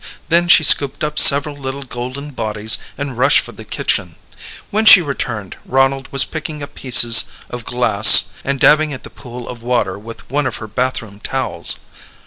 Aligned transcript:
Then 0.29 0.47
she 0.47 0.63
scooped 0.63 1.03
up 1.03 1.19
several 1.19 1.55
little 1.55 1.83
golden 1.83 2.31
bodies 2.31 2.79
and 2.97 3.19
rushed 3.19 3.41
for 3.41 3.51
the 3.51 3.63
kitchen. 3.63 4.15
When 4.71 4.83
she 4.83 4.99
returned 4.99 5.57
Ronald 5.63 6.11
was 6.11 6.25
picking 6.25 6.63
up 6.63 6.73
pieces 6.73 7.25
of 7.51 7.65
glass 7.65 8.29
and 8.43 8.59
dabbing 8.59 8.93
at 8.93 9.03
the 9.03 9.11
pool 9.11 9.47
of 9.47 9.61
water 9.61 9.99
with 9.99 10.27
one 10.27 10.47
of 10.47 10.55
her 10.55 10.65
bathroom 10.67 11.19
towels. 11.19 11.81